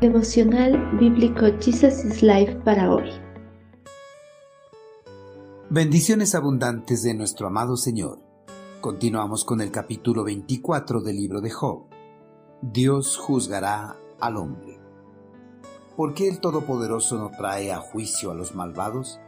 [0.00, 3.10] Devocional Bíblico Jesus is Life para hoy.
[5.68, 8.18] Bendiciones abundantes de nuestro amado Señor.
[8.80, 11.82] Continuamos con el capítulo 24 del libro de Job.
[12.62, 14.80] Dios juzgará al hombre.
[15.98, 19.20] ¿Por qué el Todopoderoso no trae a juicio a los malvados?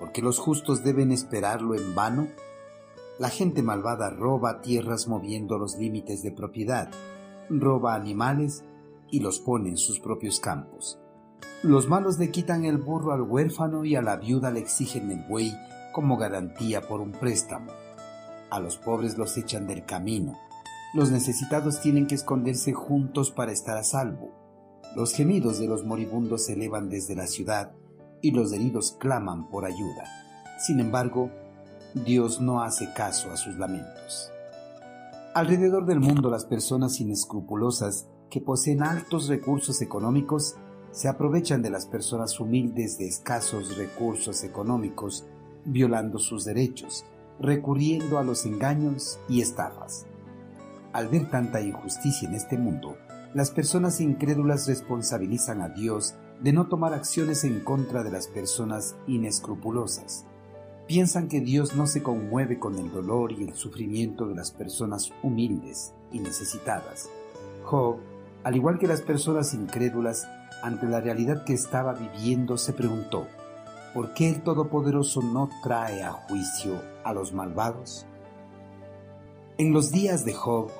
[0.00, 2.26] ¿Por qué los justos deben esperarlo en vano?
[3.20, 6.90] La gente malvada roba tierras moviendo los límites de propiedad,
[7.48, 8.64] roba animales
[9.10, 10.98] y los pone en sus propios campos.
[11.62, 15.24] Los malos le quitan el burro al huérfano y a la viuda le exigen el
[15.28, 15.52] buey
[15.92, 17.72] como garantía por un préstamo.
[18.50, 20.38] A los pobres los echan del camino.
[20.94, 24.32] Los necesitados tienen que esconderse juntos para estar a salvo.
[24.96, 27.72] Los gemidos de los moribundos se elevan desde la ciudad
[28.22, 30.04] y los heridos claman por ayuda.
[30.58, 31.30] Sin embargo,
[31.94, 34.30] Dios no hace caso a sus lamentos.
[35.34, 40.56] Alrededor del mundo las personas inescrupulosas que poseen altos recursos económicos
[40.92, 45.26] se aprovechan de las personas humildes de escasos recursos económicos,
[45.64, 47.04] violando sus derechos,
[47.40, 50.06] recurriendo a los engaños y estafas.
[50.92, 52.96] Al ver tanta injusticia en este mundo,
[53.34, 58.96] las personas incrédulas responsabilizan a Dios de no tomar acciones en contra de las personas
[59.06, 60.26] inescrupulosas.
[60.88, 65.12] Piensan que Dios no se conmueve con el dolor y el sufrimiento de las personas
[65.22, 67.08] humildes y necesitadas.
[67.62, 67.98] Job
[68.44, 70.26] al igual que las personas incrédulas,
[70.62, 73.26] ante la realidad que estaba viviendo, se preguntó,
[73.94, 78.06] ¿por qué el Todopoderoso no trae a juicio a los malvados?
[79.58, 80.70] En los días de Job,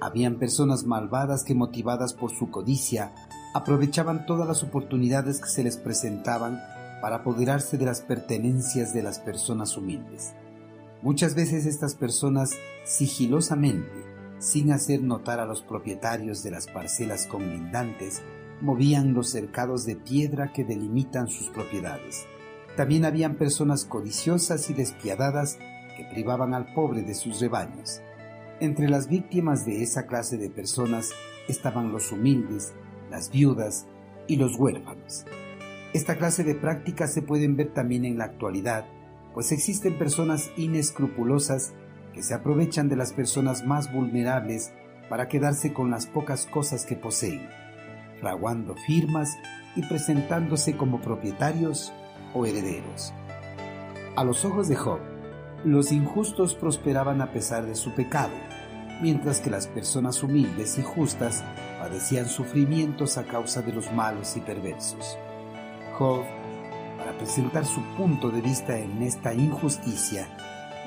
[0.00, 3.12] habían personas malvadas que motivadas por su codicia,
[3.54, 6.60] aprovechaban todas las oportunidades que se les presentaban
[7.02, 10.32] para apoderarse de las pertenencias de las personas humildes.
[11.02, 12.52] Muchas veces estas personas
[12.84, 14.09] sigilosamente
[14.40, 18.22] sin hacer notar a los propietarios de las parcelas conlindantes,
[18.62, 22.26] movían los cercados de piedra que delimitan sus propiedades.
[22.76, 25.58] También habían personas codiciosas y despiadadas
[25.96, 28.00] que privaban al pobre de sus rebaños.
[28.60, 31.10] Entre las víctimas de esa clase de personas
[31.46, 32.72] estaban los humildes,
[33.10, 33.86] las viudas
[34.26, 35.26] y los huérfanos.
[35.92, 38.86] Esta clase de prácticas se pueden ver también en la actualidad,
[39.34, 41.74] pues existen personas inescrupulosas
[42.12, 44.72] que se aprovechan de las personas más vulnerables
[45.08, 47.48] para quedarse con las pocas cosas que poseen,
[48.20, 49.36] fraguando firmas
[49.76, 51.92] y presentándose como propietarios
[52.34, 53.12] o herederos.
[54.16, 55.00] A los ojos de Job,
[55.64, 58.32] los injustos prosperaban a pesar de su pecado,
[59.02, 61.44] mientras que las personas humildes y justas
[61.78, 65.18] padecían sufrimientos a causa de los malos y perversos.
[65.98, 66.22] Job,
[66.98, 70.28] para presentar su punto de vista en esta injusticia,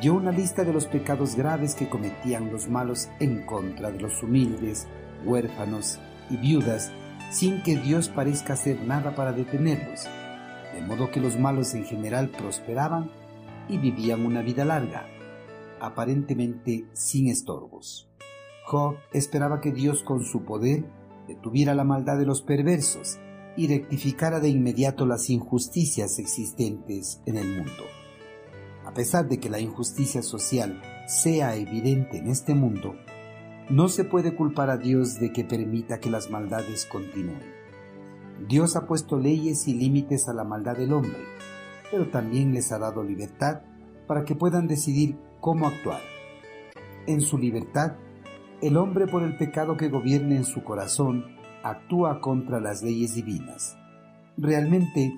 [0.00, 4.22] dio una lista de los pecados graves que cometían los malos en contra de los
[4.22, 4.86] humildes,
[5.24, 5.98] huérfanos
[6.28, 6.92] y viudas,
[7.30, 10.04] sin que Dios parezca hacer nada para detenerlos,
[10.74, 13.10] de modo que los malos en general prosperaban
[13.68, 15.06] y vivían una vida larga,
[15.80, 18.08] aparentemente sin estorbos.
[18.66, 20.84] Job esperaba que Dios con su poder
[21.28, 23.18] detuviera la maldad de los perversos
[23.56, 27.84] y rectificara de inmediato las injusticias existentes en el mundo.
[28.96, 32.96] Pesar de que la injusticia social sea evidente en este mundo,
[33.68, 37.42] no se puede culpar a Dios de que permita que las maldades continúen.
[38.48, 41.18] Dios ha puesto leyes y límites a la maldad del hombre,
[41.90, 43.60] pero también les ha dado libertad
[44.06, 46.00] para que puedan decidir cómo actuar.
[47.06, 47.96] En su libertad,
[48.62, 53.76] el hombre por el pecado que gobierna en su corazón actúa contra las leyes divinas.
[54.38, 55.14] Realmente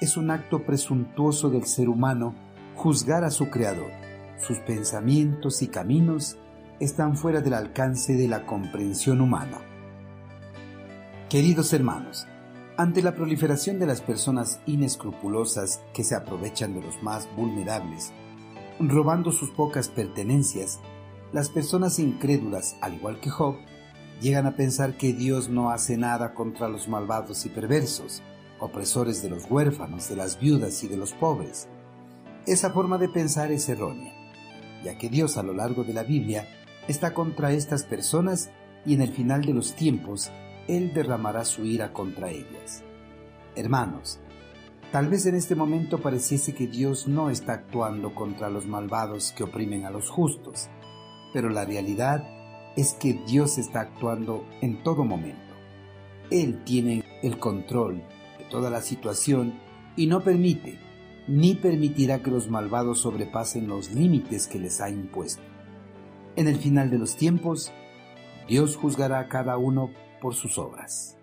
[0.00, 2.34] es un acto presuntuoso del ser humano
[2.80, 3.90] juzgar a su Creador.
[4.38, 6.38] Sus pensamientos y caminos
[6.78, 9.58] están fuera del alcance de la comprensión humana.
[11.28, 12.26] Queridos hermanos,
[12.78, 18.14] ante la proliferación de las personas inescrupulosas que se aprovechan de los más vulnerables,
[18.78, 20.80] robando sus pocas pertenencias,
[21.34, 23.56] las personas incrédulas, al igual que Job,
[24.22, 28.22] llegan a pensar que Dios no hace nada contra los malvados y perversos,
[28.58, 31.68] opresores de los huérfanos, de las viudas y de los pobres.
[32.46, 34.14] Esa forma de pensar es errónea,
[34.82, 36.48] ya que Dios a lo largo de la Biblia
[36.88, 38.50] está contra estas personas
[38.86, 40.30] y en el final de los tiempos
[40.66, 42.82] Él derramará su ira contra ellas.
[43.56, 44.20] Hermanos,
[44.90, 49.44] tal vez en este momento pareciese que Dios no está actuando contra los malvados que
[49.44, 50.70] oprimen a los justos,
[51.34, 52.26] pero la realidad
[52.74, 55.54] es que Dios está actuando en todo momento.
[56.30, 58.02] Él tiene el control
[58.38, 59.60] de toda la situación
[59.94, 60.89] y no permite
[61.30, 65.42] ni permitirá que los malvados sobrepasen los límites que les ha impuesto.
[66.34, 67.70] En el final de los tiempos,
[68.48, 71.19] Dios juzgará a cada uno por sus obras.